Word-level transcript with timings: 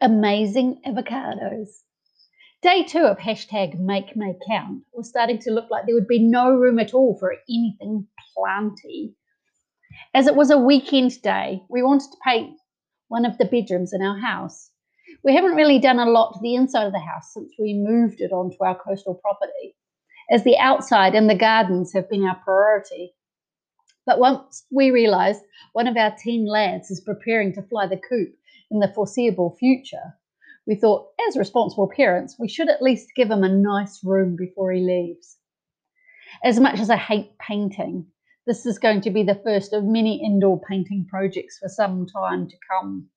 Amazing 0.00 0.82
avocados. 0.84 1.68
Day 2.62 2.82
two 2.82 3.04
of 3.04 3.18
hashtag 3.18 3.78
make 3.78 4.16
May 4.16 4.34
count 4.48 4.82
was 4.92 5.08
starting 5.08 5.38
to 5.38 5.52
look 5.52 5.70
like 5.70 5.86
there 5.86 5.94
would 5.94 6.08
be 6.08 6.18
no 6.18 6.50
room 6.50 6.80
at 6.80 6.92
all 6.92 7.16
for 7.18 7.36
anything 7.48 8.08
planty. 8.34 9.14
As 10.12 10.26
it 10.26 10.34
was 10.34 10.50
a 10.50 10.58
weekend 10.58 11.22
day, 11.22 11.62
we 11.70 11.82
wanted 11.82 12.10
to 12.10 12.18
paint 12.26 12.58
one 13.06 13.24
of 13.24 13.38
the 13.38 13.44
bedrooms 13.44 13.92
in 13.92 14.02
our 14.02 14.18
house. 14.18 14.70
We 15.22 15.34
haven't 15.34 15.54
really 15.54 15.78
done 15.78 16.00
a 16.00 16.10
lot 16.10 16.32
to 16.32 16.40
the 16.42 16.56
inside 16.56 16.86
of 16.86 16.92
the 16.92 16.98
house 16.98 17.32
since 17.32 17.52
we 17.56 17.74
moved 17.74 18.20
it 18.20 18.32
onto 18.32 18.64
our 18.64 18.76
coastal 18.76 19.14
property, 19.14 19.76
as 20.28 20.42
the 20.42 20.58
outside 20.58 21.14
and 21.14 21.30
the 21.30 21.36
gardens 21.38 21.92
have 21.92 22.10
been 22.10 22.24
our 22.24 22.40
priority. 22.44 23.14
But 24.06 24.18
once 24.18 24.66
we 24.72 24.90
realised 24.90 25.42
one 25.72 25.86
of 25.86 25.96
our 25.96 26.14
teen 26.18 26.46
lads 26.46 26.90
is 26.90 27.00
preparing 27.00 27.52
to 27.54 27.62
fly 27.62 27.86
the 27.86 27.96
coop 28.08 28.34
in 28.70 28.80
the 28.80 28.92
foreseeable 28.94 29.56
future, 29.58 30.16
we 30.66 30.74
thought, 30.74 31.08
as 31.28 31.36
responsible 31.36 31.90
parents, 31.94 32.36
we 32.38 32.48
should 32.48 32.68
at 32.68 32.82
least 32.82 33.14
give 33.14 33.30
him 33.30 33.44
a 33.44 33.48
nice 33.48 34.00
room 34.02 34.36
before 34.36 34.72
he 34.72 34.80
leaves. 34.80 35.36
As 36.42 36.58
much 36.58 36.80
as 36.80 36.90
I 36.90 36.96
hate 36.96 37.38
painting, 37.38 38.06
this 38.46 38.66
is 38.66 38.78
going 38.78 39.00
to 39.02 39.10
be 39.10 39.22
the 39.22 39.40
first 39.44 39.72
of 39.72 39.84
many 39.84 40.22
indoor 40.22 40.60
painting 40.68 41.06
projects 41.08 41.58
for 41.58 41.68
some 41.68 42.06
time 42.06 42.48
to 42.48 42.56
come. 42.70 43.08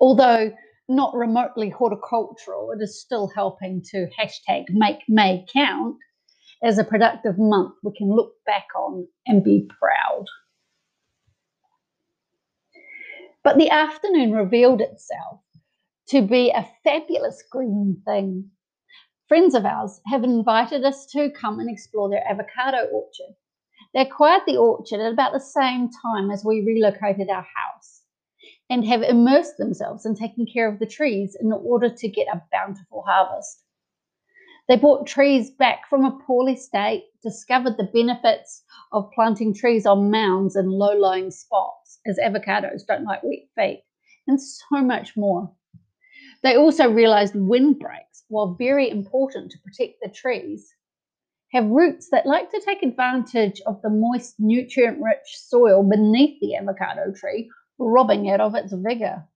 Although 0.00 0.52
not 0.88 1.14
remotely 1.14 1.70
horticultural, 1.70 2.70
it 2.70 2.82
is 2.82 3.00
still 3.00 3.30
helping 3.34 3.82
to 3.90 4.08
hashtag 4.18 4.64
make 4.70 5.00
May 5.08 5.44
count 5.52 5.96
as 6.62 6.78
a 6.78 6.84
productive 6.84 7.38
month 7.38 7.74
we 7.82 7.92
can 7.96 8.14
look 8.14 8.32
back 8.46 8.66
on 8.76 9.06
and 9.26 9.42
be 9.42 9.68
proud. 9.78 10.24
But 13.46 13.58
the 13.58 13.70
afternoon 13.70 14.32
revealed 14.32 14.80
itself 14.80 15.40
to 16.08 16.20
be 16.20 16.50
a 16.50 16.68
fabulous 16.82 17.44
green 17.48 18.02
thing. 18.04 18.50
Friends 19.28 19.54
of 19.54 19.64
ours 19.64 20.00
have 20.08 20.24
invited 20.24 20.84
us 20.84 21.06
to 21.12 21.30
come 21.30 21.60
and 21.60 21.70
explore 21.70 22.10
their 22.10 22.26
avocado 22.28 22.88
orchard. 22.88 23.36
They 23.94 24.00
acquired 24.00 24.42
the 24.48 24.56
orchard 24.56 24.98
at 24.98 25.12
about 25.12 25.32
the 25.32 25.38
same 25.38 25.90
time 26.02 26.32
as 26.32 26.44
we 26.44 26.66
relocated 26.66 27.30
our 27.30 27.46
house 27.54 28.02
and 28.68 28.84
have 28.84 29.02
immersed 29.02 29.58
themselves 29.58 30.04
in 30.04 30.16
taking 30.16 30.48
care 30.52 30.66
of 30.66 30.80
the 30.80 30.84
trees 30.84 31.36
in 31.40 31.52
order 31.52 31.88
to 31.88 32.08
get 32.08 32.26
a 32.26 32.42
bountiful 32.50 33.04
harvest. 33.06 33.62
They 34.68 34.76
bought 34.76 35.06
trees 35.06 35.50
back 35.50 35.88
from 35.88 36.04
a 36.04 36.18
poorly 36.26 36.56
state, 36.56 37.04
discovered 37.22 37.76
the 37.76 37.90
benefits 37.92 38.64
of 38.92 39.10
planting 39.14 39.54
trees 39.54 39.86
on 39.86 40.10
mounds 40.10 40.56
and 40.56 40.70
low 40.70 40.96
lying 40.96 41.30
spots, 41.30 42.00
as 42.04 42.18
avocados 42.18 42.84
don't 42.84 43.04
like 43.04 43.22
wet 43.22 43.48
feet, 43.54 43.84
and 44.26 44.40
so 44.40 44.82
much 44.82 45.16
more. 45.16 45.54
They 46.42 46.56
also 46.56 46.90
realized 46.90 47.34
windbreaks, 47.36 48.24
while 48.28 48.54
very 48.54 48.90
important 48.90 49.52
to 49.52 49.58
protect 49.60 50.00
the 50.02 50.08
trees, 50.08 50.74
have 51.52 51.66
roots 51.70 52.10
that 52.10 52.26
like 52.26 52.50
to 52.50 52.60
take 52.60 52.82
advantage 52.82 53.60
of 53.66 53.80
the 53.82 53.90
moist, 53.90 54.34
nutrient 54.40 55.00
rich 55.00 55.38
soil 55.38 55.84
beneath 55.84 56.40
the 56.40 56.56
avocado 56.56 57.12
tree, 57.12 57.48
robbing 57.78 58.26
it 58.26 58.40
of 58.40 58.56
its 58.56 58.72
vigor. 58.72 59.28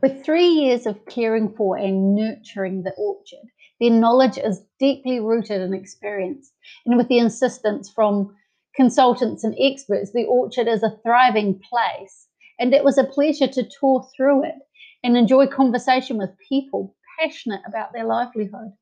With 0.00 0.24
three 0.24 0.46
years 0.46 0.86
of 0.86 1.04
caring 1.06 1.52
for 1.56 1.76
and 1.76 2.14
nurturing 2.14 2.84
the 2.84 2.94
orchard, 2.96 3.50
their 3.80 3.90
knowledge 3.90 4.38
is 4.38 4.64
deeply 4.78 5.18
rooted 5.18 5.60
in 5.60 5.74
experience. 5.74 6.52
And 6.86 6.96
with 6.96 7.08
the 7.08 7.18
insistence 7.18 7.90
from 7.90 8.36
consultants 8.76 9.42
and 9.42 9.56
experts, 9.58 10.12
the 10.12 10.24
orchard 10.24 10.68
is 10.68 10.84
a 10.84 10.96
thriving 11.02 11.60
place. 11.68 12.28
And 12.60 12.72
it 12.72 12.84
was 12.84 12.96
a 12.96 13.04
pleasure 13.04 13.48
to 13.48 13.68
tour 13.80 14.08
through 14.16 14.44
it 14.44 14.54
and 15.02 15.16
enjoy 15.16 15.48
conversation 15.48 16.16
with 16.16 16.30
people 16.48 16.94
passionate 17.18 17.62
about 17.66 17.92
their 17.92 18.04
livelihood. 18.04 18.72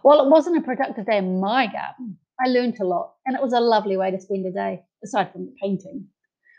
While 0.00 0.24
it 0.24 0.30
wasn't 0.30 0.58
a 0.58 0.62
productive 0.62 1.04
day 1.04 1.18
in 1.18 1.38
my 1.38 1.66
garden, 1.66 2.18
I 2.40 2.48
learned 2.48 2.80
a 2.80 2.84
lot 2.84 3.14
and 3.26 3.36
it 3.36 3.42
was 3.42 3.52
a 3.52 3.60
lovely 3.60 3.98
way 3.98 4.10
to 4.10 4.20
spend 4.20 4.46
a 4.46 4.52
day, 4.52 4.84
aside 5.02 5.32
from 5.32 5.54
painting 5.60 6.08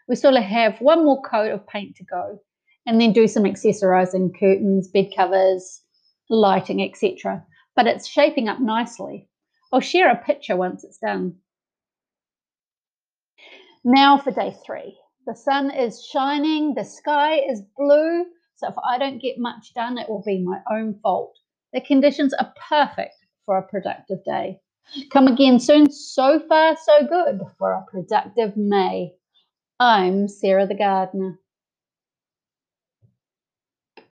we 0.08 0.16
sort 0.16 0.36
of 0.36 0.44
have 0.44 0.80
one 0.80 1.04
more 1.06 1.22
coat 1.22 1.52
of 1.52 1.68
paint 1.68 1.96
to 1.98 2.04
go 2.06 2.40
and 2.86 3.00
then 3.00 3.12
do 3.14 3.28
some 3.28 3.44
accessorizing 3.44 4.32
curtains, 4.40 4.88
bed 4.88 5.10
covers, 5.16 5.82
lighting, 6.30 6.82
etc. 6.82 7.44
But 7.76 7.88
it's 7.88 8.08
shaping 8.08 8.48
up 8.48 8.60
nicely. 8.60 9.28
I'll 9.72 9.82
share 9.82 10.10
a 10.10 10.16
picture 10.16 10.56
once 10.56 10.84
it's 10.84 10.98
done. 10.98 11.36
Now 13.84 14.18
for 14.18 14.32
day 14.32 14.56
three. 14.66 14.98
The 15.26 15.36
sun 15.36 15.72
is 15.72 16.06
shining, 16.06 16.74
the 16.74 16.86
sky 16.86 17.40
is 17.40 17.62
blue, 17.78 18.26
so 18.56 18.70
if 18.70 18.76
I 18.84 18.98
don't 18.98 19.22
get 19.22 19.38
much 19.38 19.74
done, 19.74 19.98
it 19.98 20.10
will 20.10 20.24
be 20.26 20.42
my 20.42 20.60
own 20.72 20.98
fault. 21.04 21.38
The 21.74 21.82
conditions 21.82 22.34
are 22.34 22.54
perfect 22.70 23.16
for 23.46 23.58
a 23.58 23.68
productive 23.68 24.24
day. 24.24 24.62
Come 25.12 25.28
again 25.28 25.60
soon. 25.60 25.92
So 25.92 26.40
far, 26.48 26.78
so 26.78 27.06
good 27.06 27.42
for 27.60 27.74
a 27.74 27.86
productive 27.92 28.56
May. 28.56 29.12
I'm 29.80 30.28
Sarah 30.28 30.68
the 30.68 30.76
Gardener. 30.76 31.40